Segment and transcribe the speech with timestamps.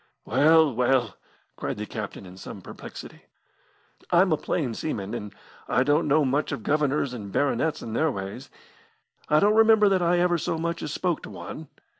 [0.25, 1.15] "Well, well!"
[1.57, 3.25] cried the captain in some perplexity,
[4.09, 5.31] "I'm a plain seaman, and
[5.67, 8.49] I don't know much of governors and baronets and their ways.
[9.29, 11.67] I don't remember that I ever so much as spoke to one.